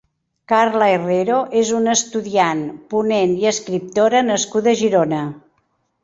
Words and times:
Carla 0.51 0.85
Herrero 0.91 1.35
és 1.59 1.73
una 1.79 1.91
estudiant, 1.99 2.63
ponent 2.93 3.35
i 3.43 3.45
escriptora 3.51 4.23
nascuda 4.31 4.73
a 4.73 4.79
Girona. 4.81 5.21